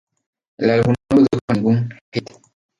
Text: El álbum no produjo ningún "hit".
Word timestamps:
El 0.57 0.71
álbum 0.71 0.93
no 0.93 0.95
produjo 1.09 1.27
ningún 1.53 1.89
"hit". 2.11 2.27